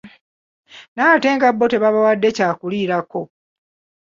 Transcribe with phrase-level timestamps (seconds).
[0.93, 3.21] Naye ate nga bo tebabawadde kyakulabirako.